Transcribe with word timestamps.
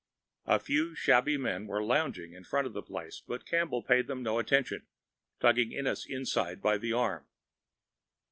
A 0.47 0.57
few 0.57 0.95
shabby 0.95 1.37
men 1.37 1.67
were 1.67 1.83
lounging 1.83 2.33
in 2.33 2.43
front 2.43 2.65
of 2.65 2.73
the 2.73 2.81
place 2.81 3.21
but 3.27 3.45
Campbell 3.45 3.83
paid 3.83 4.07
them 4.07 4.23
no 4.23 4.39
attention, 4.39 4.87
tugging 5.39 5.75
Ennis 5.75 6.07
inside 6.07 6.59
by 6.59 6.79
the 6.79 6.91
arm. 6.91 7.27